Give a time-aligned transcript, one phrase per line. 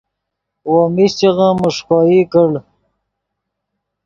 [0.69, 2.51] وو میشچغے میݰکوئی کڑ